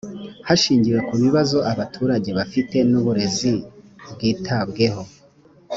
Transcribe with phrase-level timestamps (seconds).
[0.47, 3.51] hashingiwe ku bibazo abaturage bafite n’uburezi
[4.11, 5.01] bwitabweho